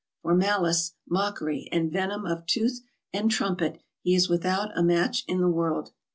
For 0.23 0.33
malice, 0.33 0.95
mockery, 1.07 1.69
and 1.71 1.91
venom 1.91 2.25
of 2.25 2.47
tooth 2.47 2.81
and 3.13 3.29
trumpet 3.29 3.77
he 4.01 4.15
is 4.15 4.29
without 4.29 4.75
a 4.75 4.81
match 4.81 5.23
in 5.27 5.41
the 5.41 5.47
world. 5.47 5.91